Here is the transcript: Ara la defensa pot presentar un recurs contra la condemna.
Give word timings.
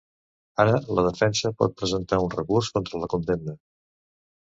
Ara 0.63 0.79
la 0.99 1.03
defensa 1.09 1.53
pot 1.61 1.77
presentar 1.83 2.21
un 2.25 2.35
recurs 2.39 2.73
contra 2.79 3.07
la 3.07 3.15
condemna. 3.17 3.61